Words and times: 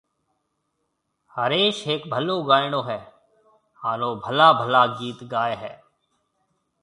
هريش 1.35 1.75
هيَڪ 1.89 2.01
ڀلو 2.13 2.37
گائيڻو 2.49 2.81
هيَ 2.89 2.99
هانَ 3.81 4.01
او 4.07 4.11
ڀلا 4.23 4.49
ڀلا 4.59 4.83
گِيت 4.97 5.19
گائي 5.33 5.53
هيَ۔ 5.61 5.73